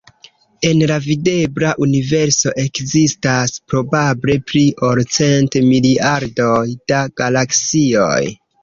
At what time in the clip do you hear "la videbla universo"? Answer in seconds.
0.91-2.55